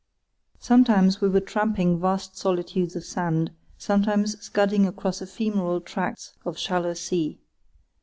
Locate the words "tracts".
5.79-6.33